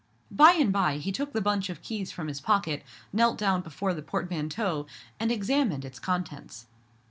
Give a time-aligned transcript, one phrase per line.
[0.31, 2.81] By and by he took the bunch of keys from his pocket,
[3.13, 4.87] knelt down before the portmanteau,
[5.19, 6.65] and examined its contents.